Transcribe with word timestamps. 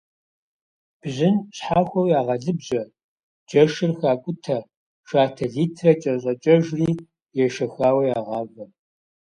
Бжьын 1.01 1.35
щхьэхуэу 1.55 2.07
ягъэлыбжьэ, 2.19 2.81
джэшыр 3.47 3.91
хакӏутэ, 3.99 4.57
шатэ 5.07 5.45
литрэ 5.53 5.91
кӏэщӏакӏэжри 6.01 6.89
ешэхауэ 7.45 8.03
ягъавэ. 8.17 8.65